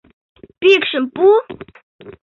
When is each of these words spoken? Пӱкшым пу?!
Пӱкшым 0.59 1.05
пу?! 1.15 1.25